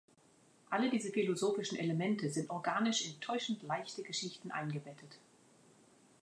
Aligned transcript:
Alle 0.71 0.89
diese 0.89 1.11
philosophischen 1.11 1.77
Elemente 1.77 2.31
sind 2.31 2.49
organisch 2.49 3.05
in 3.05 3.21
täuschend 3.21 3.61
„leichte“ 3.61 4.01
Geschichten 4.01 4.49
eingebettet. 4.49 5.19